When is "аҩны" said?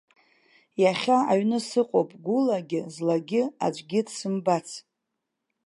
1.31-1.59